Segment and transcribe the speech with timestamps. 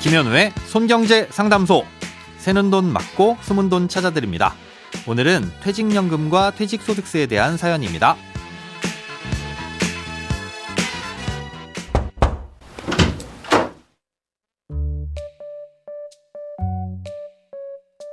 [0.00, 1.84] 김현우의 손경제 상담소.
[2.38, 4.54] 새는 돈 맞고 숨은 돈 찾아드립니다.
[5.08, 8.16] 오늘은 퇴직연금과 퇴직소득세에 대한 사연입니다.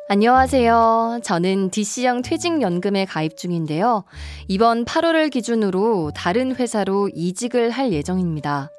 [0.10, 1.20] 안녕하세요.
[1.24, 4.06] 저는 DC형 퇴직연금에 가입 중인데요.
[4.48, 8.70] 이번 8월을 기준으로 다른 회사로 이직을 할 예정입니다.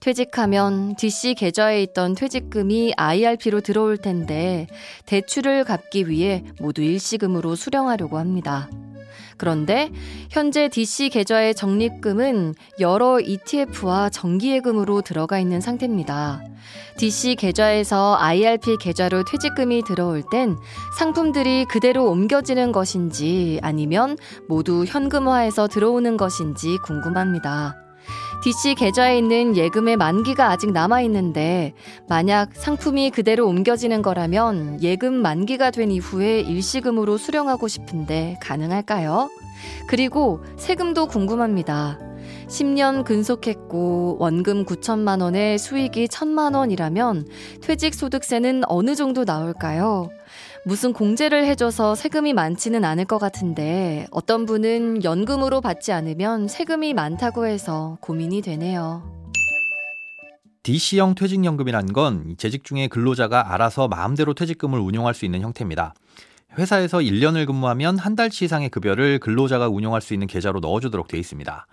[0.00, 4.66] 퇴직하면 DC 계좌에 있던 퇴직금이 IRP로 들어올 텐데
[5.06, 8.68] 대출을 갚기 위해 모두 일시금으로 수령하려고 합니다.
[9.38, 9.90] 그런데
[10.30, 16.42] 현재 DC 계좌의 적립금은 여러 ETF와 정기예금으로 들어가 있는 상태입니다.
[16.98, 20.56] DC 계좌에서 IRP 계좌로 퇴직금이 들어올 땐
[20.98, 27.87] 상품들이 그대로 옮겨지는 것인지 아니면 모두 현금화해서 들어오는 것인지 궁금합니다.
[28.42, 31.74] DC 계좌에 있는 예금의 만기가 아직 남아 있는데
[32.08, 39.28] 만약 상품이 그대로 옮겨지는 거라면 예금 만기가 된 이후에 일시금으로 수령하고 싶은데 가능할까요?
[39.88, 42.07] 그리고 세금도 궁금합니다.
[42.48, 47.28] 10년 근속했고 원금 9천만 원에 수익이 1천만 원이라면
[47.60, 50.08] 퇴직소득세는 어느 정도 나올까요?
[50.64, 57.46] 무슨 공제를 해줘서 세금이 많지는 않을 것 같은데 어떤 분은 연금으로 받지 않으면 세금이 많다고
[57.46, 59.02] 해서 고민이 되네요.
[60.62, 65.94] DC형 퇴직연금이란 건 재직 중에 근로자가 알아서 마음대로 퇴직금을 운용할 수 있는 형태입니다.
[66.58, 71.66] 회사에서 1년을 근무하면 한 달치 이상의 급여를 근로자가 운용할 수 있는 계좌로 넣어주도록 되어 있습니다.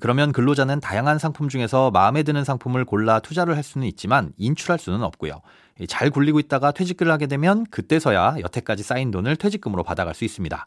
[0.00, 5.02] 그러면 근로자는 다양한 상품 중에서 마음에 드는 상품을 골라 투자를 할 수는 있지만 인출할 수는
[5.02, 5.40] 없고요.
[5.88, 10.66] 잘 굴리고 있다가 퇴직을 하게 되면 그때서야 여태까지 쌓인 돈을 퇴직금으로 받아갈 수 있습니다.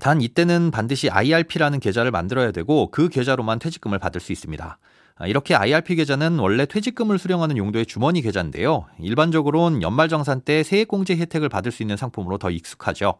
[0.00, 4.78] 단 이때는 반드시 IRP라는 계좌를 만들어야 되고 그 계좌로만 퇴직금을 받을 수 있습니다.
[5.26, 8.86] 이렇게 IRP 계좌는 원래 퇴직금을 수령하는 용도의 주머니 계좌인데요.
[9.00, 13.18] 일반적으로는 연말정산 때 세액공제 혜택을 받을 수 있는 상품으로 더 익숙하죠.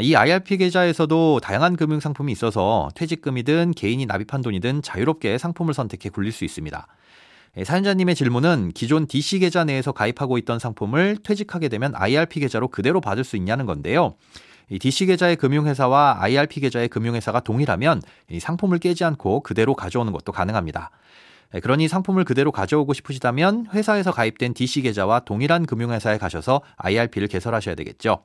[0.00, 6.32] 이 IRP 계좌에서도 다양한 금융 상품이 있어서 퇴직금이든 개인이 납입한 돈이든 자유롭게 상품을 선택해 굴릴
[6.32, 6.86] 수 있습니다.
[7.64, 13.24] 사연자님의 질문은 기존 DC 계좌 내에서 가입하고 있던 상품을 퇴직하게 되면 IRP 계좌로 그대로 받을
[13.24, 14.14] 수 있냐는 건데요.
[14.70, 20.32] 이 DC 계좌의 금융회사와 IRP 계좌의 금융회사가 동일하면 이 상품을 깨지 않고 그대로 가져오는 것도
[20.32, 20.90] 가능합니다.
[21.62, 28.22] 그러니 상품을 그대로 가져오고 싶으시다면 회사에서 가입된 DC 계좌와 동일한 금융회사에 가셔서 IRP를 개설하셔야 되겠죠.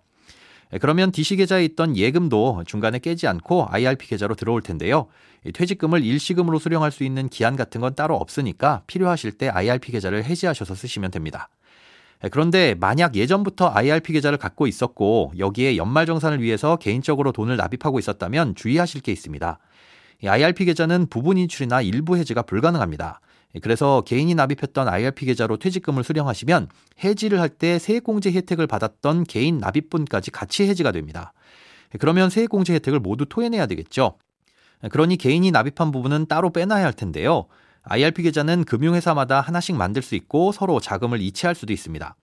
[0.79, 5.07] 그러면 DC 계좌에 있던 예금도 중간에 깨지 않고 IRP 계좌로 들어올 텐데요.
[5.53, 10.73] 퇴직금을 일시금으로 수령할 수 있는 기한 같은 건 따로 없으니까 필요하실 때 IRP 계좌를 해지하셔서
[10.73, 11.49] 쓰시면 됩니다.
[12.31, 19.01] 그런데 만약 예전부터 IRP 계좌를 갖고 있었고 여기에 연말정산을 위해서 개인적으로 돈을 납입하고 있었다면 주의하실
[19.01, 19.59] 게 있습니다.
[20.25, 23.19] IRP 계좌는 부분 인출이나 일부 해지가 불가능합니다.
[23.61, 26.69] 그래서 개인이 납입했던 IRP 계좌로 퇴직금을 수령하시면
[27.03, 31.33] 해지를 할 때 세액공제 혜택을 받았던 개인 납입분까지 같이 해지가 됩니다.
[31.99, 34.17] 그러면 세액공제 혜택을 모두 토해내야 되겠죠.
[34.89, 37.45] 그러니 개인이 납입한 부분은 따로 빼놔야 할 텐데요.
[37.83, 42.15] IRP 계좌는 금융회사마다 하나씩 만들 수 있고 서로 자금을 이체할 수도 있습니다.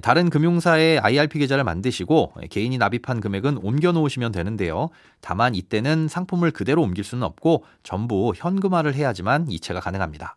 [0.00, 4.88] 다른 금융사에 IRP 계좌를 만드시고 개인이 납입한 금액은 옮겨 놓으시면 되는데요.
[5.20, 10.36] 다만 이때는 상품을 그대로 옮길 수는 없고 전부 현금화를 해야지만 이체가 가능합니다.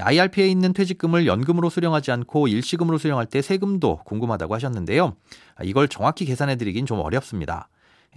[0.00, 5.14] IRP에 있는 퇴직금을 연금으로 수령하지 않고 일시금으로 수령할 때 세금도 궁금하다고 하셨는데요.
[5.62, 7.68] 이걸 정확히 계산해 드리긴 좀 어렵습니다.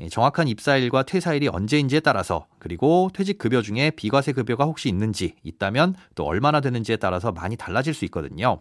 [0.09, 6.25] 정확한 입사일과 퇴사일이 언제인지에 따라서 그리고 퇴직 급여 중에 비과세 급여가 혹시 있는지 있다면 또
[6.25, 8.59] 얼마나 되는지에 따라서 많이 달라질 수 있거든요.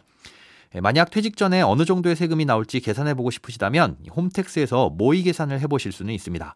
[0.81, 5.91] 만약 퇴직 전에 어느 정도의 세금이 나올지 계산해 보고 싶으시다면 홈택스에서 모의 계산을 해 보실
[5.91, 6.53] 수는 있습니다.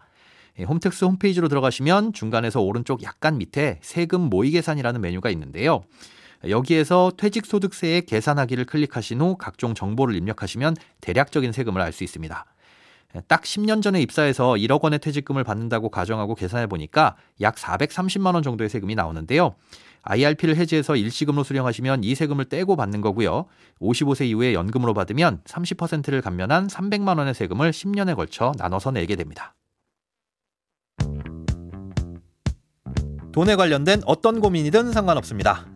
[0.67, 5.83] 홈택스 홈페이지로 들어가시면 중간에서 오른쪽 약간 밑에 세금 모의 계산이라는 메뉴가 있는데요.
[6.49, 12.45] 여기에서 퇴직소득세의 계산하기를 클릭하신 후 각종 정보를 입력하시면 대략적인 세금을 알 수 있습니다.
[13.27, 18.69] 딱 10년 전에 입사해서 1억 원의 퇴직금을 받는다고 가정하고 계산해 보니까 약 430만 원 정도의
[18.69, 19.55] 세금이 나오는데요.
[20.01, 23.45] IRP를 해지해서 일시금으로 수령하시면 이 세금을 떼고 받는 거고요.
[23.79, 29.55] 55세 이후에 연금으로 받으면 30%를 감면한 300만 원의 세금을 10년에 걸쳐 나눠서 내게 됩니다.
[33.31, 35.72] 돈에 관련된 어떤 고민이든 상관없습니다.